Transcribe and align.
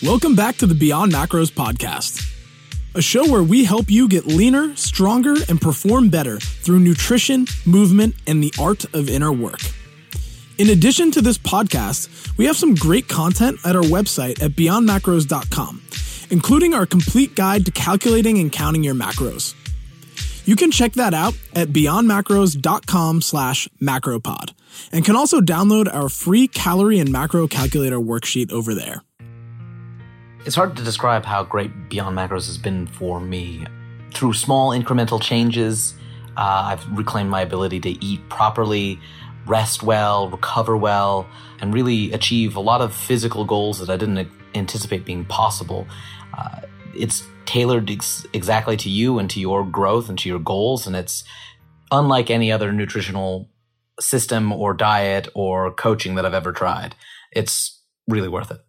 Welcome 0.00 0.36
back 0.36 0.58
to 0.58 0.66
the 0.66 0.76
Beyond 0.76 1.10
Macros 1.10 1.50
podcast, 1.50 2.22
a 2.94 3.02
show 3.02 3.28
where 3.28 3.42
we 3.42 3.64
help 3.64 3.90
you 3.90 4.06
get 4.06 4.28
leaner, 4.28 4.76
stronger, 4.76 5.34
and 5.48 5.60
perform 5.60 6.08
better 6.08 6.38
through 6.38 6.78
nutrition, 6.78 7.48
movement, 7.66 8.14
and 8.24 8.40
the 8.40 8.54
art 8.60 8.84
of 8.94 9.08
inner 9.08 9.32
work. 9.32 9.58
In 10.56 10.70
addition 10.70 11.10
to 11.10 11.20
this 11.20 11.36
podcast, 11.36 12.36
we 12.38 12.44
have 12.44 12.56
some 12.56 12.76
great 12.76 13.08
content 13.08 13.58
at 13.64 13.74
our 13.74 13.82
website 13.82 14.40
at 14.40 14.52
beyondmacros.com, 14.52 15.82
including 16.30 16.74
our 16.74 16.86
complete 16.86 17.34
guide 17.34 17.64
to 17.66 17.72
calculating 17.72 18.38
and 18.38 18.52
counting 18.52 18.84
your 18.84 18.94
macros. 18.94 19.56
You 20.46 20.54
can 20.54 20.70
check 20.70 20.92
that 20.92 21.12
out 21.12 21.34
at 21.56 21.70
beyondmacros.com 21.70 23.20
slash 23.20 23.68
macropod 23.82 24.54
and 24.92 25.04
can 25.04 25.16
also 25.16 25.40
download 25.40 25.92
our 25.92 26.08
free 26.08 26.46
calorie 26.46 27.00
and 27.00 27.10
macro 27.10 27.48
calculator 27.48 27.98
worksheet 27.98 28.52
over 28.52 28.76
there. 28.76 29.02
It's 30.48 30.56
hard 30.56 30.76
to 30.76 30.82
describe 30.82 31.26
how 31.26 31.44
great 31.44 31.90
Beyond 31.90 32.16
Macros 32.16 32.46
has 32.46 32.56
been 32.56 32.86
for 32.86 33.20
me. 33.20 33.66
Through 34.14 34.32
small 34.32 34.70
incremental 34.70 35.20
changes, 35.20 35.92
uh, 36.38 36.72
I've 36.72 36.90
reclaimed 36.96 37.28
my 37.28 37.42
ability 37.42 37.80
to 37.80 38.02
eat 38.02 38.26
properly, 38.30 38.98
rest 39.46 39.82
well, 39.82 40.30
recover 40.30 40.74
well, 40.74 41.26
and 41.60 41.74
really 41.74 42.14
achieve 42.14 42.56
a 42.56 42.60
lot 42.60 42.80
of 42.80 42.94
physical 42.94 43.44
goals 43.44 43.78
that 43.80 43.90
I 43.90 43.98
didn't 43.98 44.26
anticipate 44.54 45.04
being 45.04 45.26
possible. 45.26 45.86
Uh, 46.32 46.62
it's 46.96 47.24
tailored 47.44 47.90
ex- 47.90 48.24
exactly 48.32 48.78
to 48.78 48.88
you 48.88 49.18
and 49.18 49.28
to 49.28 49.40
your 49.40 49.66
growth 49.66 50.08
and 50.08 50.18
to 50.20 50.30
your 50.30 50.38
goals, 50.38 50.86
and 50.86 50.96
it's 50.96 51.24
unlike 51.92 52.30
any 52.30 52.50
other 52.50 52.72
nutritional 52.72 53.50
system 54.00 54.50
or 54.50 54.72
diet 54.72 55.28
or 55.34 55.70
coaching 55.74 56.14
that 56.14 56.24
I've 56.24 56.32
ever 56.32 56.52
tried. 56.52 56.94
It's 57.32 57.82
really 58.08 58.28
worth 58.28 58.50
it. 58.50 58.60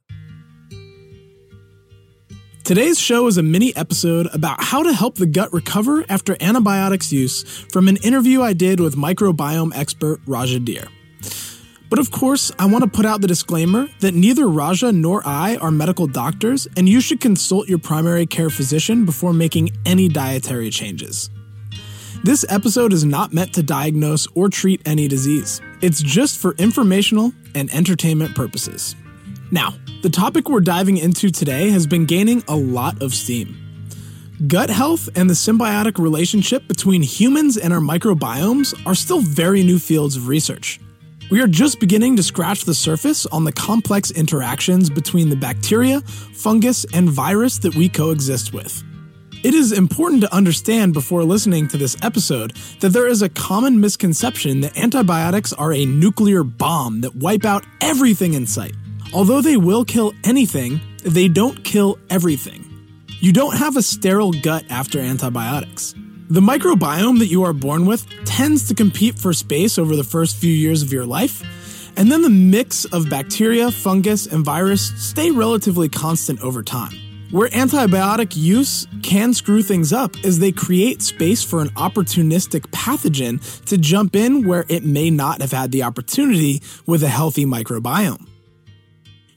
Today's 2.64 3.00
show 3.00 3.26
is 3.26 3.38
a 3.38 3.44
mini 3.44 3.76
episode 3.76 4.28
about 4.32 4.62
how 4.62 4.84
to 4.84 4.94
help 4.94 5.16
the 5.16 5.26
gut 5.26 5.52
recover 5.52 6.06
after 6.08 6.38
antibiotics 6.40 7.12
use 7.12 7.42
from 7.72 7.88
an 7.88 7.98
interview 7.98 8.44
I 8.44 8.54
did 8.54 8.80
with 8.80 8.96
microbiome 8.96 9.76
expert 9.76 10.20
Raja 10.28 10.60
Dhir. 10.60 10.88
But 11.90 11.98
of 11.98 12.12
course, 12.12 12.52
I 12.60 12.68
want 12.68 12.84
to 12.84 12.90
put 12.90 13.08
out 13.08 13.22
the 13.22 13.28
disclaimer 13.28 13.88
that 14.02 14.14
neither 14.14 14.48
Raja 14.48 14.92
nor 14.92 15.24
I 15.26 15.56
are 15.56 15.72
medical 15.72 16.06
doctors, 16.06 16.68
and 16.78 16.88
you 16.88 17.02
should 17.02 17.20
consult 17.20 17.68
your 17.68 17.80
primary 17.80 18.28
care 18.28 18.52
physician 18.52 19.04
before 19.04 19.34
making 19.34 19.72
any 19.88 20.08
dietary 20.08 20.70
changes. 20.70 21.32
This 22.24 22.46
episode 22.50 22.94
is 22.94 23.04
not 23.04 23.34
meant 23.34 23.54
to 23.54 23.64
diagnose 23.64 24.28
or 24.36 24.50
treat 24.50 24.82
any 24.86 25.08
disease. 25.08 25.60
It's 25.82 26.02
just 26.04 26.38
for 26.38 26.54
informational 26.60 27.34
and 27.56 27.74
entertainment 27.74 28.36
purposes. 28.36 28.96
Now, 29.52 29.74
the 30.04 30.10
topic 30.10 30.48
we're 30.48 30.60
diving 30.60 30.98
into 30.98 31.32
today 31.32 31.72
has 31.72 31.88
been 31.88 32.06
gaining 32.06 32.44
a 32.48 32.56
lot 32.56 33.02
of 33.02 33.14
steam. 33.14 33.56
Gut 34.48 34.70
health 34.70 35.10
and 35.16 35.30
the 35.30 35.34
symbiotic 35.34 35.98
relationship 35.98 36.68
between 36.68 37.02
humans 37.02 37.58
and 37.58 37.74
our 37.74 37.80
microbiomes 37.80 38.80
are 38.86 38.96
still 38.96 39.22
very 39.22 39.64
new 39.64 39.80
fields 39.80 40.16
of 40.16 40.28
research. 40.28 40.80
We 41.32 41.42
are 41.42 41.48
just 41.48 41.80
beginning 41.80 42.16
to 42.18 42.24
scratch 42.24 42.64
the 42.64 42.74
surface 42.74 43.26
on 43.26 43.44
the 43.44 43.52
complex 43.52 44.12
interactions 44.12 44.90
between 44.90 45.30
the 45.30 45.36
bacteria, 45.36 46.02
fungus, 46.02 46.86
and 46.94 47.10
virus 47.10 47.58
that 47.60 47.76
we 47.76 47.90
coexist 47.90 48.54
with. 48.54 48.84
It 49.44 49.54
is 49.54 49.72
important 49.72 50.22
to 50.22 50.34
understand 50.34 50.94
before 50.94 51.24
listening 51.24 51.68
to 51.70 51.78
this 51.78 51.98
episode 52.04 52.56
that 52.82 52.90
there 52.90 53.08
is 53.08 53.22
a 53.22 53.30
common 53.30 53.80
misconception 53.80 54.62
that 54.62 54.78
antibiotics 54.78 55.54
are 55.54 55.74
a 55.74 55.86
nuclear 55.86 56.44
bomb 56.44 57.02
that 57.02 57.16
wipe 57.16 57.46
out 57.46 57.66
everything 57.82 58.36
in 58.36 58.46
sight. 58.46 58.76
Although 59.12 59.42
they 59.42 59.58
will 59.58 59.86
kill 59.86 60.14
anything, 60.24 60.80
they 61.04 61.28
don't 61.28 61.64
kill 61.64 61.98
everything. 62.10 62.66
You 63.20 63.34
don't 63.34 63.58
have 63.58 63.76
a 63.76 63.82
sterile 63.82 64.32
gut 64.32 64.66
after 64.70 65.00
antibiotics. 65.00 65.96
The 66.30 66.42
microbiome 66.42 67.18
that 67.20 67.26
you 67.26 67.44
are 67.44 67.54
born 67.54 67.88
with 67.88 68.06
tends 68.26 68.68
to 68.68 68.76
compete 68.76 69.18
for 69.18 69.34
space 69.34 69.80
over 69.80 69.96
the 69.96 70.04
first 70.04 70.38
few 70.38 70.54
years 70.54 70.84
of 70.84 70.94
your 70.94 71.06
life, 71.06 71.42
and 71.98 72.12
then 72.12 72.22
the 72.22 72.30
mix 72.30 72.86
of 72.86 73.10
bacteria, 73.10 73.72
fungus, 73.72 74.28
and 74.28 74.46
virus 74.46 74.92
stay 75.02 75.32
relatively 75.32 75.90
constant 75.90 76.40
over 76.42 76.62
time. 76.62 76.94
Where 77.32 77.50
antibiotic 77.50 78.36
use 78.36 78.88
can 79.02 79.34
screw 79.34 79.64
things 79.64 79.92
up 79.92 80.24
is 80.24 80.38
they 80.38 80.52
create 80.52 81.02
space 81.02 81.44
for 81.44 81.62
an 81.62 81.70
opportunistic 81.70 82.62
pathogen 82.72 83.66
to 83.66 83.78
jump 83.80 84.16
in 84.16 84.48
where 84.48 84.66
it 84.70 84.84
may 84.84 85.10
not 85.10 85.42
have 85.42 85.52
had 85.52 85.72
the 85.72 85.84
opportunity 85.84 86.62
with 86.86 87.02
a 87.02 87.08
healthy 87.08 87.46
microbiome. 87.46 88.28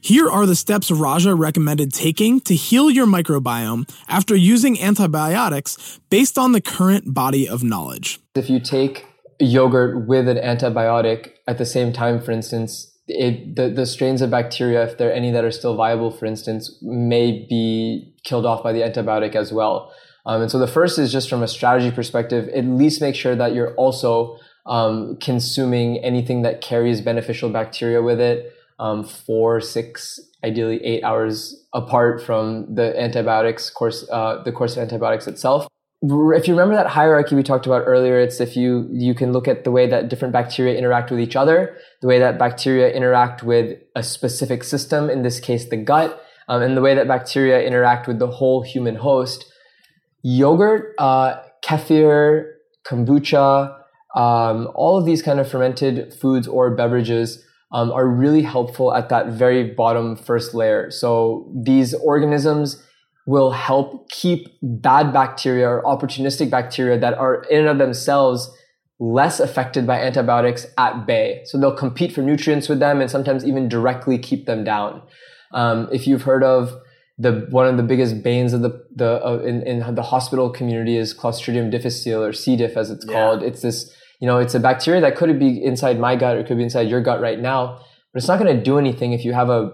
Here 0.03 0.29
are 0.29 0.45
the 0.45 0.53
steps 0.53 0.91
Raja 0.91 1.33
recommended 1.33 1.93
taking 1.93 2.41
to 2.41 2.55
heal 2.55 2.91
your 2.91 3.05
microbiome 3.05 3.89
after 4.09 4.35
using 4.35 4.77
antibiotics 4.81 6.01
based 6.09 6.37
on 6.37 6.51
the 6.51 6.59
current 6.59 7.13
body 7.13 7.47
of 7.47 7.63
knowledge. 7.63 8.19
If 8.35 8.49
you 8.49 8.59
take 8.59 9.05
yogurt 9.39 10.05
with 10.05 10.27
an 10.27 10.35
antibiotic 10.35 11.35
at 11.47 11.57
the 11.57 11.65
same 11.65 11.93
time, 11.93 12.21
for 12.21 12.31
instance, 12.31 12.93
it, 13.07 13.55
the, 13.55 13.69
the 13.69 13.85
strains 13.85 14.21
of 14.21 14.29
bacteria, 14.29 14.83
if 14.83 14.97
there 14.97 15.07
are 15.07 15.13
any 15.13 15.31
that 15.31 15.45
are 15.45 15.51
still 15.51 15.77
viable, 15.77 16.11
for 16.11 16.25
instance, 16.25 16.77
may 16.81 17.47
be 17.49 18.13
killed 18.25 18.45
off 18.45 18.61
by 18.61 18.73
the 18.73 18.81
antibiotic 18.81 19.35
as 19.35 19.53
well. 19.53 19.93
Um, 20.25 20.41
and 20.41 20.51
so 20.51 20.59
the 20.59 20.67
first 20.67 20.99
is 20.99 21.13
just 21.13 21.29
from 21.29 21.41
a 21.41 21.47
strategy 21.47 21.95
perspective, 21.95 22.49
at 22.49 22.65
least 22.65 22.99
make 22.99 23.15
sure 23.15 23.37
that 23.37 23.55
you're 23.55 23.73
also 23.75 24.37
um, 24.65 25.15
consuming 25.21 26.03
anything 26.03 26.41
that 26.41 26.59
carries 26.59 26.99
beneficial 26.99 27.49
bacteria 27.49 28.01
with 28.01 28.19
it 28.19 28.53
um, 28.83 29.05
four, 29.05 29.61
six, 29.61 30.19
ideally 30.43 30.83
eight 30.83 31.03
hours 31.05 31.65
apart 31.73 32.21
from 32.21 32.75
the 32.75 32.99
antibiotics 33.01 33.69
course, 33.69 34.05
uh, 34.11 34.43
the 34.43 34.51
course 34.51 34.75
of 34.75 34.83
antibiotics 34.83 35.25
itself. 35.25 35.67
If 36.01 36.49
you 36.49 36.53
remember 36.53 36.75
that 36.75 36.87
hierarchy 36.87 37.33
we 37.33 37.43
talked 37.43 37.65
about 37.65 37.83
earlier, 37.85 38.19
it's 38.19 38.41
if 38.41 38.57
you 38.57 38.89
you 38.91 39.15
can 39.15 39.31
look 39.31 39.47
at 39.47 39.63
the 39.63 39.71
way 39.71 39.87
that 39.87 40.09
different 40.09 40.33
bacteria 40.33 40.77
interact 40.77 41.11
with 41.11 41.21
each 41.21 41.37
other, 41.37 41.77
the 42.01 42.09
way 42.09 42.19
that 42.19 42.37
bacteria 42.37 42.91
interact 42.91 43.41
with 43.41 43.79
a 43.95 44.03
specific 44.03 44.65
system, 44.65 45.09
in 45.09 45.21
this 45.21 45.39
case 45.39 45.69
the 45.69 45.77
gut, 45.77 46.21
um, 46.49 46.61
and 46.61 46.75
the 46.75 46.81
way 46.81 46.93
that 46.93 47.07
bacteria 47.07 47.65
interact 47.65 48.05
with 48.05 48.19
the 48.19 48.27
whole 48.27 48.63
human 48.63 48.95
host. 48.95 49.45
Yogurt, 50.23 50.93
uh, 50.99 51.35
kefir, 51.63 52.51
kombucha, 52.85 53.73
um, 54.13 54.67
all 54.75 54.97
of 54.97 55.05
these 55.05 55.21
kind 55.21 55.39
of 55.39 55.49
fermented 55.49 56.13
foods 56.13 56.49
or 56.49 56.75
beverages 56.75 57.41
um, 57.73 57.91
are 57.91 58.07
really 58.07 58.43
helpful 58.43 58.93
at 58.93 59.09
that 59.09 59.27
very 59.27 59.63
bottom 59.63 60.15
first 60.15 60.53
layer. 60.53 60.91
So 60.91 61.51
these 61.53 61.93
organisms 61.95 62.81
will 63.25 63.51
help 63.51 64.09
keep 64.09 64.47
bad 64.61 65.11
bacteria 65.11 65.67
or 65.67 65.83
opportunistic 65.83 66.49
bacteria 66.49 66.99
that 66.99 67.15
are 67.15 67.43
in 67.49 67.61
and 67.61 67.69
of 67.69 67.77
themselves 67.77 68.49
less 68.99 69.39
affected 69.39 69.87
by 69.87 69.99
antibiotics 69.99 70.67
at 70.77 71.05
bay. 71.05 71.41
So 71.45 71.59
they'll 71.59 71.75
compete 71.75 72.13
for 72.13 72.21
nutrients 72.21 72.69
with 72.69 72.79
them 72.79 73.01
and 73.01 73.09
sometimes 73.09 73.45
even 73.45 73.67
directly 73.67 74.17
keep 74.17 74.45
them 74.45 74.63
down. 74.63 75.01
Um, 75.51 75.89
if 75.91 76.07
you've 76.07 76.23
heard 76.23 76.43
of 76.43 76.79
the 77.17 77.47
one 77.49 77.67
of 77.67 77.77
the 77.77 77.83
biggest 77.83 78.23
banes 78.23 78.53
of 78.53 78.61
the 78.61 78.85
the 78.95 79.23
uh, 79.23 79.37
in, 79.39 79.61
in 79.67 79.95
the 79.95 80.01
hospital 80.01 80.49
community 80.49 80.97
is 80.97 81.13
Clostridium 81.13 81.69
difficile 81.69 82.23
or 82.23 82.33
C. 82.33 82.55
diff 82.55 82.75
as 82.75 82.89
it's 82.89 83.05
yeah. 83.05 83.13
called. 83.13 83.43
It's 83.43 83.61
this 83.61 83.93
you 84.19 84.27
know, 84.27 84.37
it's 84.37 84.55
a 84.55 84.59
bacteria 84.59 85.01
that 85.01 85.15
could 85.15 85.37
be 85.39 85.63
inside 85.63 85.99
my 85.99 86.15
gut 86.15 86.37
or 86.37 86.43
could 86.43 86.57
be 86.57 86.63
inside 86.63 86.87
your 86.89 87.01
gut 87.01 87.19
right 87.21 87.39
now, 87.39 87.79
but 88.13 88.19
it's 88.19 88.27
not 88.27 88.39
going 88.39 88.55
to 88.55 88.63
do 88.63 88.77
anything 88.77 89.13
if 89.13 89.25
you 89.25 89.33
have 89.33 89.49
a 89.49 89.71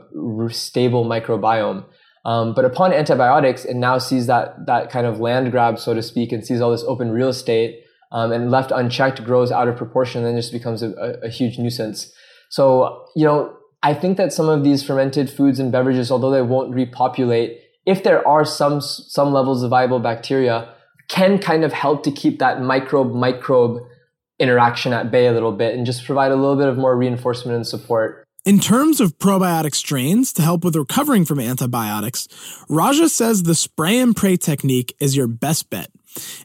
stable 0.49 1.05
microbiome. 1.05 1.85
Um, 2.25 2.53
but 2.53 2.65
upon 2.65 2.93
antibiotics, 2.93 3.65
it 3.65 3.75
now 3.75 3.97
sees 3.97 4.27
that 4.27 4.65
that 4.65 4.89
kind 4.89 5.05
of 5.07 5.19
land 5.19 5.51
grab, 5.51 5.79
so 5.79 5.93
to 5.93 6.01
speak, 6.01 6.31
and 6.31 6.45
sees 6.45 6.61
all 6.61 6.71
this 6.71 6.83
open 6.83 7.11
real 7.11 7.29
estate, 7.29 7.83
um, 8.11 8.31
and 8.31 8.51
left 8.51 8.71
unchecked 8.71 9.23
grows 9.23 9.51
out 9.51 9.67
of 9.67 9.77
proportion, 9.77 10.19
and 10.19 10.27
then 10.27 10.35
just 10.35 10.51
becomes 10.51 10.83
a, 10.83 10.89
a, 10.91 11.27
a 11.27 11.29
huge 11.29 11.57
nuisance. 11.57 12.11
So, 12.49 13.05
you 13.15 13.25
know, 13.25 13.55
I 13.83 13.93
think 13.93 14.17
that 14.17 14.33
some 14.33 14.49
of 14.49 14.63
these 14.63 14.83
fermented 14.83 15.29
foods 15.29 15.59
and 15.59 15.71
beverages, 15.71 16.11
although 16.11 16.31
they 16.31 16.41
won't 16.41 16.73
repopulate, 16.73 17.61
if 17.85 18.03
there 18.03 18.27
are 18.27 18.43
some 18.43 18.81
some 18.81 19.31
levels 19.31 19.63
of 19.63 19.69
viable 19.69 19.99
bacteria, 19.99 20.73
can 21.07 21.39
kind 21.39 21.63
of 21.63 21.71
help 21.71 22.03
to 22.03 22.11
keep 22.11 22.39
that 22.39 22.61
microbe 22.61 23.13
microbe 23.13 23.81
interaction 24.39 24.93
at 24.93 25.11
bay 25.11 25.27
a 25.27 25.31
little 25.31 25.51
bit 25.51 25.75
and 25.75 25.85
just 25.85 26.05
provide 26.05 26.31
a 26.31 26.35
little 26.35 26.55
bit 26.55 26.67
of 26.67 26.77
more 26.77 26.97
reinforcement 26.97 27.55
and 27.55 27.67
support. 27.67 28.25
In 28.45 28.59
terms 28.59 29.01
of 29.01 29.19
probiotic 29.19 29.75
strains 29.75 30.31
to 30.33 30.41
help 30.41 30.63
with 30.63 30.75
recovering 30.75 31.25
from 31.25 31.39
antibiotics, 31.39 32.27
Raja 32.69 33.09
says 33.09 33.43
the 33.43 33.53
spray 33.53 33.99
and 33.99 34.15
pray 34.15 34.37
technique 34.37 34.95
is 34.99 35.15
your 35.15 35.27
best 35.27 35.69
bet. 35.69 35.91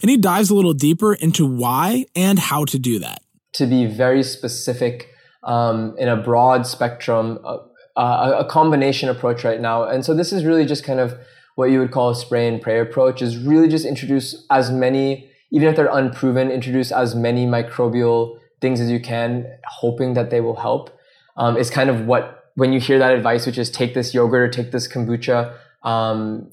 And 0.02 0.11
he 0.11 0.17
dives 0.17 0.50
a 0.50 0.55
little 0.55 0.75
deeper 0.75 1.14
into 1.14 1.46
why 1.46 2.06
and 2.14 2.38
how 2.38 2.64
to 2.67 2.79
do 2.79 2.99
that. 2.99 3.23
To 3.55 3.67
be 3.67 3.87
very 3.87 4.23
specific 4.23 5.08
um, 5.44 5.94
in 5.97 6.08
a 6.08 6.17
broad 6.17 6.67
spectrum, 6.67 7.38
uh, 7.44 7.58
uh, 7.97 8.37
a 8.40 8.44
combination 8.44 9.08
approach 9.08 9.44
right 9.44 9.61
now. 9.61 9.85
And 9.85 10.05
so 10.05 10.14
this 10.14 10.32
is 10.32 10.44
really 10.44 10.67
just 10.67 10.85
kind 10.85 10.99
of 10.99 11.17
what 11.55 11.70
you 11.70 11.79
would 11.79 11.93
call 11.93 12.11
a 12.11 12.14
spray 12.17 12.49
and 12.49 12.61
pray 12.61 12.81
approach 12.81 13.23
is 13.23 13.37
really 13.37 13.69
just 13.69 13.87
introduce 13.87 14.44
as 14.50 14.70
many 14.70 15.31
even 15.55 15.69
if 15.69 15.77
they're 15.77 15.87
unproven, 15.87 16.51
introduce 16.51 16.91
as 16.91 17.15
many 17.15 17.47
microbial 17.47 18.41
things 18.61 18.81
as 18.81 18.91
you 18.91 18.99
can, 18.99 19.47
hoping 19.69 20.15
that 20.15 20.31
they 20.31 20.41
will 20.41 20.56
help. 20.56 20.91
Um, 21.37 21.56
kind 21.71 21.89
of 21.89 22.06
what 22.06 22.51
when 22.56 22.73
you 22.73 22.81
hear 22.81 22.99
that 22.99 23.12
advice, 23.12 23.47
which 23.47 23.56
is 23.56 23.71
take 23.71 23.95
this 23.95 24.12
yogurt 24.12 24.43
or 24.43 24.49
take 24.49 24.73
this 24.73 24.89
kombucha 24.89 25.56
um, 25.85 26.51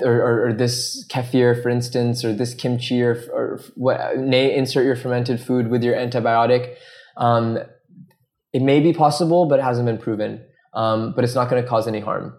or, 0.00 0.14
or, 0.14 0.46
or, 0.46 0.52
this 0.54 1.06
kefir, 1.08 1.62
for 1.62 1.68
instance, 1.68 2.24
or 2.24 2.32
this 2.32 2.54
kimchi, 2.54 3.02
or, 3.02 3.16
or 3.32 3.60
what, 3.74 4.00
insert 4.14 4.86
your 4.86 4.96
fermented 4.96 5.40
food 5.40 5.68
with 5.68 5.82
your 5.82 5.94
antibiotic. 5.94 6.76
Um, 7.18 7.58
it 8.54 8.62
may 8.62 8.80
be 8.80 8.94
possible, 8.94 9.46
but 9.46 9.58
it 9.58 9.62
hasn't 9.62 9.84
been 9.84 9.98
proven. 9.98 10.42
Um, 10.72 11.12
but 11.14 11.24
it's 11.24 11.34
not 11.34 11.50
going 11.50 11.62
to 11.62 11.68
cause 11.68 11.86
any 11.86 12.00
harm. 12.00 12.34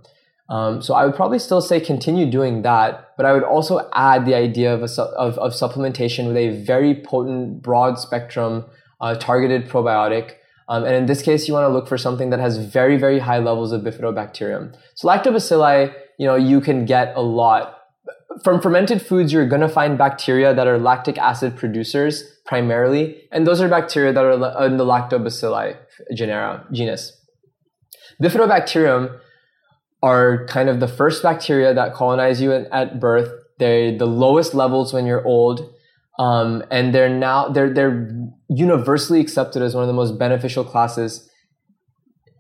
Um, 0.49 0.81
so 0.81 0.94
I 0.94 1.05
would 1.05 1.15
probably 1.15 1.39
still 1.39 1.61
say 1.61 1.79
continue 1.79 2.29
doing 2.29 2.61
that, 2.61 3.09
but 3.17 3.25
I 3.25 3.33
would 3.33 3.44
also 3.44 3.89
add 3.94 4.25
the 4.25 4.33
idea 4.33 4.73
of, 4.73 4.81
a, 4.81 5.01
of, 5.01 5.38
of 5.38 5.51
supplementation 5.51 6.27
with 6.27 6.38
a 6.38 6.63
very 6.63 6.95
potent, 6.95 7.61
broad 7.61 7.99
spectrum, 7.99 8.65
uh, 9.01 9.15
targeted 9.15 9.67
probiotic. 9.67 10.35
Um, 10.69 10.83
and 10.83 10.95
in 10.95 11.05
this 11.05 11.21
case, 11.21 11.47
you 11.47 11.53
want 11.53 11.65
to 11.65 11.69
look 11.69 11.88
for 11.88 11.97
something 11.97 12.29
that 12.29 12.39
has 12.39 12.57
very, 12.57 12.97
very 12.97 13.19
high 13.19 13.39
levels 13.39 13.71
of 13.71 13.81
bifidobacterium. 13.81 14.75
So 14.95 15.07
lactobacilli, 15.07 15.94
you 16.17 16.27
know, 16.27 16.35
you 16.35 16.61
can 16.61 16.85
get 16.85 17.15
a 17.15 17.21
lot. 17.21 17.73
From 18.44 18.61
fermented 18.61 19.01
foods, 19.01 19.33
you're 19.33 19.47
going 19.47 19.61
to 19.61 19.69
find 19.69 19.97
bacteria 19.97 20.53
that 20.53 20.67
are 20.67 20.77
lactic 20.77 21.17
acid 21.17 21.57
producers 21.57 22.23
primarily, 22.45 23.23
and 23.31 23.45
those 23.45 23.59
are 23.61 23.67
bacteria 23.67 24.13
that 24.13 24.23
are 24.23 24.65
in 24.65 24.77
the 24.77 24.85
lactobacilli 24.85 25.75
genera, 26.13 26.65
genus. 26.71 27.13
Bifidobacterium 28.21 29.19
are 30.03 30.45
kind 30.47 30.69
of 30.69 30.79
the 30.79 30.88
first 30.88 31.23
bacteria 31.23 31.73
that 31.73 31.94
colonize 31.94 32.41
you 32.41 32.51
at 32.51 32.99
birth. 32.99 33.31
They're 33.59 33.97
the 33.97 34.05
lowest 34.05 34.53
levels 34.53 34.94
when 34.94 35.05
you're 35.05 35.25
old. 35.25 35.73
Um, 36.19 36.63
and 36.71 36.94
they're 36.94 37.09
now, 37.09 37.49
they're, 37.49 37.73
they're 37.73 38.09
universally 38.49 39.19
accepted 39.19 39.61
as 39.61 39.75
one 39.75 39.83
of 39.83 39.88
the 39.88 39.94
most 39.94 40.17
beneficial 40.17 40.63
classes. 40.63 41.29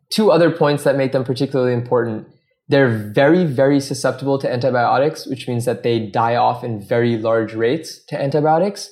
Two 0.09 0.31
other 0.31 0.49
points 0.49 0.83
that 0.83 0.95
make 0.95 1.11
them 1.11 1.23
particularly 1.23 1.73
important. 1.73 2.27
They're 2.69 3.11
very, 3.13 3.45
very 3.45 3.79
susceptible 3.79 4.39
to 4.39 4.51
antibiotics, 4.51 5.25
which 5.27 5.47
means 5.47 5.65
that 5.65 5.83
they 5.83 5.99
die 5.99 6.35
off 6.35 6.63
in 6.63 6.81
very 6.81 7.17
large 7.17 7.53
rates 7.53 8.03
to 8.05 8.21
antibiotics 8.21 8.91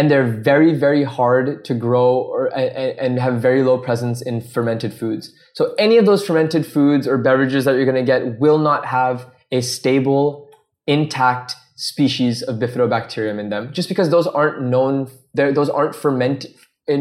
and 0.00 0.10
they're 0.10 0.26
very 0.26 0.72
very 0.72 1.04
hard 1.04 1.62
to 1.62 1.74
grow 1.74 2.22
or, 2.22 2.46
and, 2.56 3.18
have 3.18 3.34
very 3.34 3.62
low 3.62 3.76
presence 3.76 4.22
in 4.22 4.40
fermented 4.40 4.94
foods. 4.94 5.30
So 5.52 5.74
any 5.78 5.98
of 5.98 6.06
those 6.06 6.24
fermented 6.26 6.64
foods 6.64 7.06
or 7.06 7.18
beverages 7.18 7.66
that 7.66 7.74
you're 7.74 7.84
going 7.84 8.06
to 8.06 8.12
get 8.14 8.40
will 8.40 8.56
not 8.56 8.86
have 8.86 9.26
a 9.52 9.60
stable 9.60 10.48
intact 10.86 11.54
species 11.76 12.40
of 12.40 12.56
bifidobacterium 12.56 13.38
in 13.38 13.50
them 13.50 13.74
just 13.74 13.90
because 13.90 14.08
those 14.08 14.26
aren't 14.26 14.62
known 14.62 15.10
those 15.34 15.68
aren't 15.68 15.94
ferment 15.94 16.46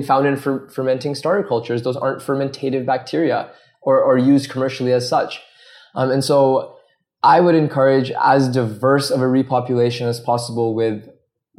found 0.03 0.27
in 0.27 0.35
fer, 0.35 0.67
fermenting 0.67 1.15
starter 1.15 1.47
cultures. 1.47 1.83
Those 1.83 1.95
aren't 1.95 2.21
fermentative 2.21 2.85
bacteria 2.85 3.49
or, 3.81 4.03
or 4.03 4.17
used 4.17 4.49
commercially 4.49 4.91
as 4.91 5.07
such. 5.07 5.41
Um, 5.95 6.11
and 6.11 6.23
so 6.23 6.75
i 7.23 7.39
would 7.39 7.55
encourage 7.55 8.11
as 8.35 8.47
diverse 8.49 9.09
of 9.09 9.21
a 9.21 9.25
repopulation 9.25 10.05
as 10.07 10.19
possible 10.19 10.73
with 10.75 11.09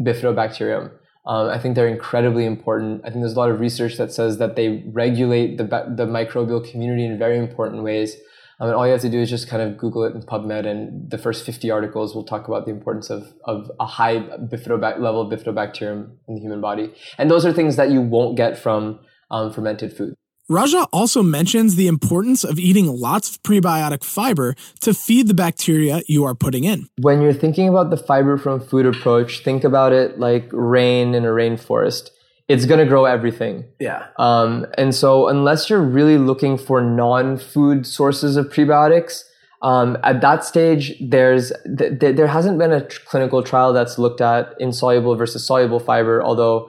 bifidobacterium 0.00 0.90
um, 1.26 1.48
I 1.48 1.58
think 1.58 1.74
they're 1.74 1.88
incredibly 1.88 2.46
important. 2.46 3.02
I 3.04 3.10
think 3.10 3.20
there's 3.20 3.34
a 3.34 3.38
lot 3.38 3.50
of 3.50 3.60
research 3.60 3.96
that 3.98 4.12
says 4.12 4.38
that 4.38 4.56
they 4.56 4.82
regulate 4.86 5.58
the, 5.58 5.64
the 5.64 6.06
microbial 6.06 6.68
community 6.68 7.04
in 7.04 7.18
very 7.18 7.38
important 7.38 7.82
ways. 7.82 8.16
Um, 8.58 8.68
and 8.68 8.76
all 8.76 8.86
you 8.86 8.92
have 8.92 9.00
to 9.02 9.10
do 9.10 9.20
is 9.20 9.30
just 9.30 9.48
kind 9.48 9.62
of 9.62 9.78
Google 9.78 10.04
it 10.04 10.14
in 10.14 10.22
PubMed, 10.22 10.66
and 10.66 11.10
the 11.10 11.16
first 11.16 11.46
50 11.46 11.70
articles 11.70 12.14
will 12.14 12.24
talk 12.24 12.46
about 12.46 12.66
the 12.66 12.70
importance 12.70 13.08
of, 13.08 13.32
of 13.44 13.70
a 13.80 13.86
high 13.86 14.18
bifidobac- 14.18 15.00
level 15.00 15.22
of 15.22 15.32
bifidobacterium 15.32 16.10
in 16.28 16.34
the 16.34 16.40
human 16.40 16.60
body. 16.60 16.92
And 17.16 17.30
those 17.30 17.46
are 17.46 17.52
things 17.52 17.76
that 17.76 17.90
you 17.90 18.02
won't 18.02 18.36
get 18.36 18.58
from 18.58 19.00
um, 19.30 19.52
fermented 19.52 19.96
food. 19.96 20.14
Raja 20.50 20.88
also 20.92 21.22
mentions 21.22 21.76
the 21.76 21.86
importance 21.86 22.42
of 22.42 22.58
eating 22.58 22.88
lots 22.88 23.30
of 23.30 23.42
prebiotic 23.44 24.02
fiber 24.02 24.56
to 24.80 24.92
feed 24.92 25.28
the 25.28 25.34
bacteria 25.34 26.02
you 26.08 26.24
are 26.24 26.34
putting 26.34 26.64
in. 26.64 26.88
When 27.00 27.22
you're 27.22 27.32
thinking 27.32 27.68
about 27.68 27.90
the 27.90 27.96
fiber 27.96 28.36
from 28.36 28.58
food 28.58 28.84
approach, 28.84 29.44
think 29.44 29.62
about 29.62 29.92
it 29.92 30.18
like 30.18 30.48
rain 30.50 31.14
in 31.14 31.24
a 31.24 31.28
rainforest. 31.28 32.10
It's 32.48 32.66
going 32.66 32.80
to 32.80 32.84
grow 32.84 33.04
everything. 33.04 33.64
Yeah. 33.78 34.08
Um, 34.18 34.66
and 34.76 34.92
so, 34.92 35.28
unless 35.28 35.70
you're 35.70 35.80
really 35.80 36.18
looking 36.18 36.58
for 36.58 36.82
non 36.82 37.38
food 37.38 37.86
sources 37.86 38.36
of 38.36 38.46
prebiotics, 38.46 39.22
um, 39.62 39.98
at 40.02 40.20
that 40.22 40.44
stage, 40.44 40.94
there's 41.00 41.52
th- 41.78 42.00
th- 42.00 42.16
there 42.16 42.26
hasn't 42.26 42.58
been 42.58 42.72
a 42.72 42.84
tr- 42.84 43.00
clinical 43.06 43.44
trial 43.44 43.72
that's 43.72 44.00
looked 44.00 44.20
at 44.20 44.52
insoluble 44.58 45.14
versus 45.14 45.46
soluble 45.46 45.78
fiber. 45.78 46.20
Although, 46.20 46.68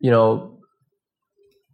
you 0.00 0.10
know, 0.10 0.59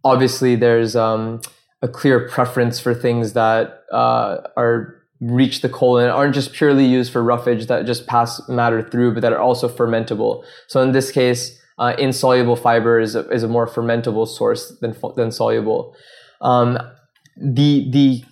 obviously 0.03 0.55
there's 0.55 0.95
um, 0.95 1.41
a 1.81 1.87
clear 1.87 2.27
preference 2.27 2.79
for 2.79 2.93
things 2.93 3.33
that 3.33 3.83
uh, 3.91 4.37
are 4.55 4.97
reach 5.19 5.61
the 5.61 5.69
colon 5.69 6.09
aren't 6.09 6.35
just 6.35 6.53
purely 6.53 6.85
used 6.85 7.11
for 7.11 7.23
roughage 7.23 7.65
that 7.67 7.85
just 7.85 8.05
pass 8.05 8.47
matter 8.47 8.87
through, 8.87 9.13
but 9.13 9.21
that 9.21 9.33
are 9.33 9.39
also 9.39 9.67
fermentable. 9.67 10.43
So 10.67 10.81
in 10.81 10.91
this 10.91 11.11
case, 11.11 11.59
uh, 11.79 11.95
insoluble 11.97 12.55
fiber 12.55 12.99
is 12.99 13.15
a, 13.15 13.27
is 13.29 13.43
a 13.43 13.47
more 13.47 13.67
fermentable 13.67 14.27
source 14.27 14.77
than 14.79 14.95
than 15.15 15.31
soluble. 15.31 15.95
Um, 16.41 16.77
the 17.35 17.89
the 17.91 18.23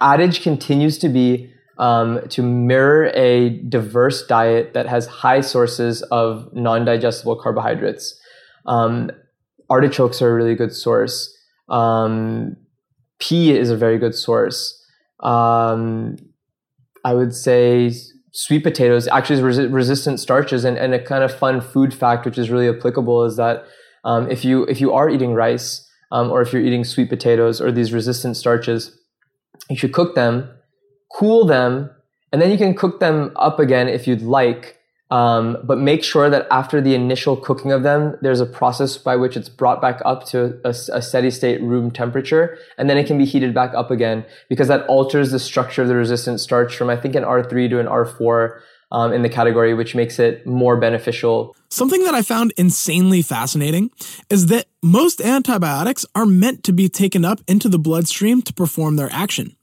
adage 0.00 0.42
continues 0.42 0.98
to 0.98 1.08
be 1.08 1.50
um, 1.78 2.20
to 2.28 2.42
mirror 2.42 3.10
a 3.14 3.50
diverse 3.68 4.26
diet 4.26 4.74
that 4.74 4.86
has 4.86 5.06
high 5.06 5.40
sources 5.40 6.02
of 6.02 6.52
non-digestible 6.54 7.36
carbohydrates. 7.36 8.18
Um, 8.66 9.10
artichokes 9.72 10.20
are 10.22 10.30
a 10.30 10.34
really 10.34 10.54
good 10.54 10.74
source. 10.74 11.16
Um, 11.68 12.56
pea 13.18 13.56
is 13.56 13.70
a 13.70 13.76
very 13.76 13.98
good 13.98 14.14
source. 14.14 14.60
Um, 15.22 16.16
I 17.04 17.14
would 17.14 17.34
say 17.34 17.92
sweet 18.32 18.62
potatoes 18.62 19.08
actually 19.08 19.38
is 19.40 19.44
resi- 19.50 19.72
resistant 19.72 20.20
starches, 20.20 20.64
and, 20.64 20.76
and 20.76 20.92
a 20.94 21.02
kind 21.02 21.24
of 21.24 21.36
fun 21.42 21.60
food 21.60 21.94
fact 21.94 22.26
which 22.26 22.38
is 22.38 22.50
really 22.50 22.68
applicable 22.68 23.24
is 23.24 23.36
that 23.36 23.64
um, 24.04 24.30
if 24.30 24.44
you 24.44 24.64
if 24.64 24.80
you 24.80 24.92
are 24.92 25.08
eating 25.08 25.32
rice 25.32 25.88
um, 26.10 26.30
or 26.30 26.42
if 26.42 26.52
you're 26.52 26.66
eating 26.68 26.84
sweet 26.84 27.08
potatoes 27.08 27.60
or 27.60 27.72
these 27.72 27.92
resistant 27.92 28.36
starches, 28.36 28.98
you 29.70 29.76
should 29.76 29.92
cook 29.92 30.14
them, 30.14 30.50
cool 31.16 31.46
them, 31.46 31.90
and 32.32 32.42
then 32.42 32.50
you 32.50 32.58
can 32.58 32.74
cook 32.74 33.00
them 33.00 33.32
up 33.36 33.58
again 33.58 33.88
if 33.88 34.06
you'd 34.06 34.22
like 34.22 34.76
um, 35.12 35.58
but 35.62 35.76
make 35.76 36.02
sure 36.02 36.30
that 36.30 36.46
after 36.50 36.80
the 36.80 36.94
initial 36.94 37.36
cooking 37.36 37.70
of 37.70 37.82
them, 37.82 38.16
there's 38.22 38.40
a 38.40 38.46
process 38.46 38.96
by 38.96 39.14
which 39.14 39.36
it's 39.36 39.50
brought 39.50 39.82
back 39.82 40.00
up 40.06 40.24
to 40.28 40.58
a, 40.64 40.70
a, 40.70 41.02
steady 41.02 41.30
state 41.30 41.60
room 41.60 41.90
temperature, 41.90 42.56
and 42.78 42.88
then 42.88 42.96
it 42.96 43.06
can 43.06 43.18
be 43.18 43.26
heated 43.26 43.52
back 43.52 43.74
up 43.74 43.90
again 43.90 44.24
because 44.48 44.68
that 44.68 44.86
alters 44.86 45.30
the 45.30 45.38
structure 45.38 45.82
of 45.82 45.88
the 45.88 45.96
resistant 45.96 46.40
starch 46.40 46.74
from 46.74 46.88
I 46.88 46.96
think 46.96 47.14
an 47.14 47.24
R3 47.24 47.68
to 47.68 47.78
an 47.78 47.88
R4 47.88 48.58
um, 48.90 49.12
in 49.12 49.20
the 49.20 49.28
category, 49.28 49.74
which 49.74 49.94
makes 49.94 50.18
it 50.18 50.46
more 50.46 50.78
beneficial. 50.78 51.54
Something 51.68 52.04
that 52.04 52.14
I 52.14 52.22
found 52.22 52.54
insanely 52.56 53.20
fascinating 53.20 53.90
is 54.30 54.46
that 54.46 54.64
most 54.82 55.20
antibiotics 55.20 56.06
are 56.14 56.24
meant 56.24 56.64
to 56.64 56.72
be 56.72 56.88
taken 56.88 57.22
up 57.22 57.42
into 57.46 57.68
the 57.68 57.78
bloodstream 57.78 58.40
to 58.40 58.54
perform 58.54 58.96
their 58.96 59.12
action 59.12 59.56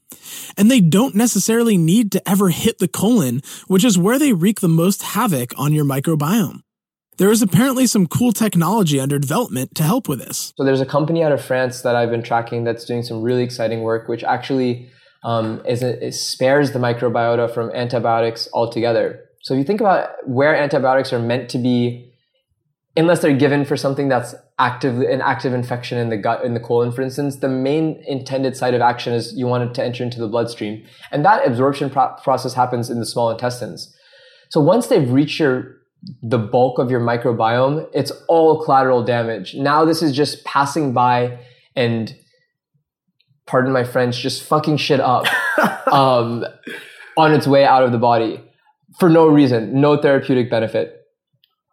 and 0.56 0.70
they 0.70 0.80
don't 0.80 1.14
necessarily 1.14 1.76
need 1.76 2.12
to 2.12 2.28
ever 2.28 2.50
hit 2.50 2.78
the 2.78 2.88
colon, 2.88 3.42
which 3.66 3.84
is 3.84 3.98
where 3.98 4.18
they 4.18 4.32
wreak 4.32 4.60
the 4.60 4.68
most 4.68 5.02
havoc 5.02 5.52
on 5.58 5.72
your 5.72 5.84
microbiome. 5.84 6.62
There 7.18 7.30
is 7.30 7.42
apparently 7.42 7.86
some 7.86 8.06
cool 8.06 8.32
technology 8.32 8.98
under 8.98 9.18
development 9.18 9.74
to 9.74 9.82
help 9.82 10.08
with 10.08 10.20
this. 10.20 10.54
So 10.56 10.64
there's 10.64 10.80
a 10.80 10.86
company 10.86 11.22
out 11.22 11.32
of 11.32 11.44
France 11.44 11.82
that 11.82 11.94
I've 11.94 12.10
been 12.10 12.22
tracking 12.22 12.64
that's 12.64 12.86
doing 12.86 13.02
some 13.02 13.22
really 13.22 13.42
exciting 13.42 13.82
work, 13.82 14.08
which 14.08 14.24
actually 14.24 14.90
um, 15.22 15.62
is 15.66 15.82
it 15.82 16.14
spares 16.14 16.72
the 16.72 16.78
microbiota 16.78 17.52
from 17.52 17.70
antibiotics 17.72 18.48
altogether. 18.54 19.20
So 19.42 19.52
if 19.54 19.58
you 19.58 19.64
think 19.64 19.80
about 19.80 20.10
where 20.26 20.56
antibiotics 20.56 21.12
are 21.12 21.18
meant 21.18 21.50
to 21.50 21.58
be 21.58 22.10
unless 22.96 23.20
they're 23.20 23.36
given 23.36 23.64
for 23.64 23.76
something 23.76 24.08
that's 24.08 24.34
active 24.60 25.00
an 25.00 25.22
active 25.22 25.54
infection 25.54 25.96
in 25.96 26.10
the 26.10 26.16
gut 26.16 26.44
in 26.44 26.52
the 26.52 26.60
colon 26.60 26.92
for 26.92 27.00
instance 27.00 27.36
the 27.36 27.48
main 27.48 28.02
intended 28.06 28.54
site 28.54 28.74
of 28.74 28.82
action 28.82 29.14
is 29.14 29.32
you 29.32 29.46
want 29.46 29.68
it 29.68 29.74
to 29.74 29.82
enter 29.82 30.04
into 30.04 30.20
the 30.20 30.28
bloodstream. 30.28 30.84
And 31.10 31.24
that 31.24 31.46
absorption 31.46 31.88
pro- 31.88 32.14
process 32.22 32.52
happens 32.54 32.90
in 32.90 33.00
the 33.00 33.06
small 33.06 33.30
intestines. 33.30 33.92
So 34.50 34.60
once 34.60 34.86
they've 34.86 35.10
reached 35.10 35.40
your 35.40 35.76
the 36.22 36.38
bulk 36.38 36.78
of 36.78 36.90
your 36.90 37.00
microbiome 37.00 37.88
it's 37.92 38.12
all 38.28 38.62
collateral 38.62 39.02
damage. 39.02 39.54
Now 39.54 39.84
this 39.84 40.02
is 40.02 40.14
just 40.14 40.44
passing 40.44 40.92
by 40.92 41.40
and 41.74 42.14
pardon 43.46 43.72
my 43.72 43.84
french 43.84 44.20
just 44.20 44.42
fucking 44.42 44.76
shit 44.76 45.00
up 45.00 45.26
um, 45.92 46.44
on 47.16 47.32
its 47.32 47.46
way 47.46 47.64
out 47.64 47.82
of 47.82 47.92
the 47.92 47.98
body 47.98 48.42
for 48.98 49.08
no 49.08 49.26
reason 49.26 49.80
no 49.80 49.96
therapeutic 49.96 50.50
benefit 50.50 50.99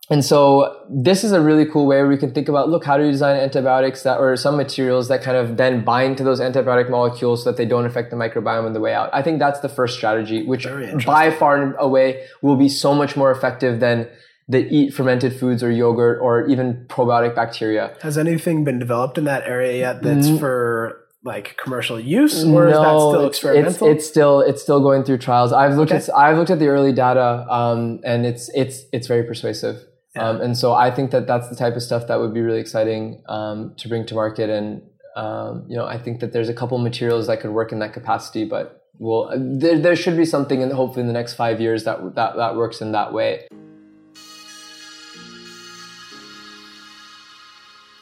and 0.10 0.24
so 0.24 0.86
this 0.90 1.24
is 1.26 1.34
a 1.34 1.42
really 1.42 1.66
cool 1.66 1.86
way 1.86 1.98
where 1.98 2.08
we 2.08 2.18
can 2.18 2.34
think 2.34 2.48
about, 2.48 2.70
look, 2.70 2.86
how 2.86 2.98
do 2.98 3.04
you 3.04 3.12
design 3.12 3.38
antibiotics 3.38 4.04
that, 4.04 4.20
or 4.20 4.36
some 4.38 4.56
materials 4.56 5.10
that 5.10 5.22
kind 5.22 5.36
of 5.36 5.58
then 5.58 5.84
bind 5.84 6.18
to 6.18 6.24
those 6.24 6.40
antibiotic 6.40 6.90
molecules 6.90 7.44
so 7.44 7.52
that 7.52 7.58
they 7.58 7.66
don't 7.66 7.86
affect 7.86 8.10
the 8.10 8.16
microbiome 8.16 8.66
on 8.66 8.74
the 8.74 8.80
way 8.80 8.94
out. 8.94 9.10
I 9.12 9.22
think 9.22 9.40
that's 9.40 9.60
the 9.60 9.70
first 9.70 9.98
strategy, 9.98 10.44
which 10.44 10.66
by 11.06 11.30
far 11.32 11.62
and 11.62 11.76
away 11.78 12.26
will 12.42 12.56
be 12.56 12.70
so 12.70 12.96
much 12.96 13.18
more 13.18 13.32
effective 13.32 13.82
than 13.82 14.08
the 14.48 14.60
eat 14.74 14.94
fermented 14.94 15.38
foods 15.38 15.62
or 15.62 15.70
yogurt 15.70 16.20
or 16.22 16.48
even 16.48 16.86
probiotic 16.88 17.36
bacteria. 17.36 17.94
Has 18.02 18.18
anything 18.18 18.64
been 18.64 18.80
developed 18.80 19.18
in 19.18 19.26
that 19.26 19.44
area 19.44 19.78
yet 19.78 20.02
that's 20.02 20.28
mm. 20.28 20.40
for 20.40 21.04
like 21.26 21.58
commercial 21.58 22.00
use, 22.00 22.46
or 22.46 22.68
is 22.70 22.74
that 22.74 22.80
still 22.80 23.28
experimental? 23.28 23.88
It's, 23.90 23.98
it's 23.98 24.08
still 24.08 24.40
it's 24.40 24.62
still 24.62 24.80
going 24.80 25.04
through 25.04 25.18
trials. 25.18 25.52
I've 25.52 25.76
looked 25.76 25.92
Okay. 25.92 26.02
at 26.02 26.18
I've 26.18 26.38
looked 26.38 26.52
at 26.52 26.60
the 26.60 26.68
early 26.68 26.94
data, 26.94 27.46
um, 27.50 28.00
and 28.06 28.26
it's 28.26 28.50
it's 28.56 28.84
it's 28.94 29.08
very 29.08 29.24
persuasive. 29.24 29.84
Yeah. 30.18 30.30
Um, 30.30 30.42
and 30.42 30.58
so 30.58 30.74
I 30.74 30.90
think 30.92 31.12
that 31.12 31.28
that's 31.28 31.48
the 31.50 31.56
type 31.56 31.76
of 31.76 31.84
stuff 31.84 32.08
that 32.08 32.20
would 32.20 32.34
be 32.34 32.42
really 32.42 32.60
exciting 32.60 33.24
um, 33.30 33.74
to 33.78 33.88
bring 33.88 34.06
to 34.08 34.16
market. 34.16 34.50
And 34.50 34.82
um, 35.16 35.66
you 35.68 35.76
know, 35.76 35.86
I 35.86 35.98
think 35.98 36.20
that 36.22 36.34
there's 36.34 36.50
a 36.50 36.54
couple 36.54 36.78
materials 36.78 37.28
that 37.28 37.40
could 37.40 37.52
work 37.52 37.72
in 37.72 37.80
that 37.80 37.94
capacity, 37.94 38.46
but 38.46 38.84
well, 39.00 39.32
there, 39.36 39.80
there 39.80 39.96
should 39.96 40.18
be 40.18 40.26
something 40.26 40.62
in 40.62 40.72
hopefully 40.72 41.02
in 41.02 41.08
the 41.08 41.14
next 41.14 41.34
five 41.34 41.62
years 41.62 41.84
that 41.84 42.16
that 42.16 42.36
that 42.36 42.56
works 42.56 42.82
in 42.82 42.92
that 42.94 43.14
way. 43.14 43.48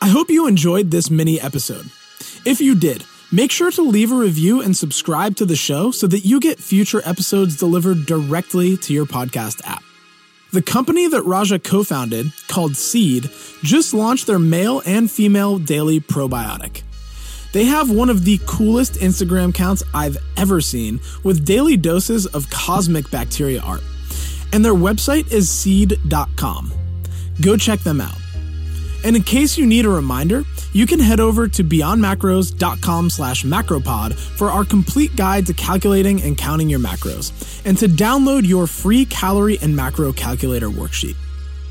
I 0.02 0.08
hope 0.08 0.30
you 0.30 0.48
enjoyed 0.48 0.92
this 0.92 1.10
mini 1.10 1.42
episode. 1.42 1.90
If 2.46 2.62
you 2.62 2.76
did, 2.76 3.04
make 3.32 3.52
sure 3.52 3.72
to 3.72 3.82
leave 3.82 4.12
a 4.12 4.16
review 4.16 4.62
and 4.62 4.78
subscribe 4.78 5.36
to 5.38 5.46
the 5.46 5.56
show 5.56 5.92
so 5.92 6.06
that 6.08 6.20
you 6.20 6.40
get 6.40 6.60
future 6.60 7.02
episodes 7.04 7.58
delivered 7.58 8.06
directly 8.06 8.78
to 8.78 8.94
your 8.94 9.06
podcast 9.06 9.62
app. 9.66 9.75
The 10.56 10.62
company 10.62 11.06
that 11.10 11.24
Raja 11.24 11.60
co 11.60 11.84
founded, 11.84 12.32
called 12.48 12.78
Seed, 12.78 13.30
just 13.62 13.94
launched 13.94 14.26
their 14.26 14.40
male 14.40 14.82
and 14.86 15.12
female 15.12 15.58
daily 15.58 16.00
probiotic. 16.00 16.84
They 17.52 17.66
have 17.66 17.92
one 17.92 18.10
of 18.10 18.24
the 18.24 18.40
coolest 18.46 18.94
Instagram 18.94 19.50
accounts 19.50 19.84
I've 19.94 20.16
ever 20.38 20.62
seen 20.62 21.02
with 21.26 21.44
daily 21.44 21.76
doses 21.76 22.26
of 22.28 22.50
cosmic 22.52 23.12
bacteria 23.12 23.60
art. 23.60 23.84
And 24.54 24.64
their 24.64 24.74
website 24.74 25.30
is 25.30 25.50
seed.com. 25.50 26.72
Go 27.42 27.58
check 27.58 27.82
them 27.82 28.00
out. 28.00 28.16
And 29.06 29.16
in 29.16 29.22
case 29.22 29.56
you 29.56 29.68
need 29.68 29.86
a 29.86 29.90
reminder, 29.90 30.44
you 30.74 30.88
can 30.88 31.00
head 31.00 31.20
over 31.20 31.48
to 31.48 31.64
beyondmacros.com 31.64 33.12
slash 33.12 33.44
macropod 33.44 34.16
for 34.16 34.50
our 34.50 34.66
complete 34.66 35.16
guide 35.16 35.46
to 35.46 35.54
calculating 35.54 36.24
and 36.24 36.36
counting 36.36 36.70
your 36.70 36.80
macros, 36.80 37.32
and 37.66 37.78
to 37.78 37.88
download 37.88 38.48
your 38.48 38.66
free 38.66 39.06
calorie 39.06 39.60
and 39.62 39.76
macro 39.76 40.12
calculator 40.12 40.70
worksheet. 40.70 41.16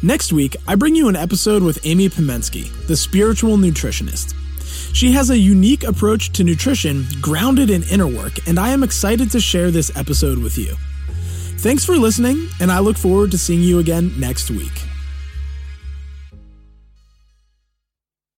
Next 0.01 0.33
week, 0.33 0.55
I 0.69 0.77
bring 0.77 0.95
you 0.95 1.09
an 1.09 1.17
episode 1.17 1.65
with 1.65 1.85
Amy 1.85 2.09
Pomensky, 2.09 2.71
the 2.87 2.97
spiritual 2.97 3.57
nutritionist. 3.57 4.35
She 4.95 5.11
has 5.11 5.31
a 5.31 5.37
unique 5.37 5.83
approach 5.83 6.31
to 6.35 6.45
nutrition 6.45 7.05
grounded 7.21 7.69
in 7.69 7.83
inner 7.91 8.07
work, 8.07 8.47
and 8.47 8.61
I 8.61 8.69
am 8.69 8.85
excited 8.85 9.33
to 9.33 9.41
share 9.41 9.73
this 9.73 9.91
episode 9.97 10.39
with 10.39 10.57
you. 10.57 10.77
Thanks 11.59 11.85
for 11.85 11.97
listening, 11.97 12.49
and 12.61 12.71
I 12.71 12.79
look 12.79 12.97
forward 12.97 13.33
to 13.33 13.39
seeing 13.39 13.63
you 13.63 13.81
again 13.81 14.13
next 14.21 14.53
week. 14.53 14.94